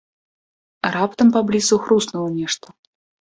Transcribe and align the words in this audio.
Раптам 0.95 1.27
паблізу 1.35 1.75
хруснула 1.85 2.29
нешта. 2.39 2.67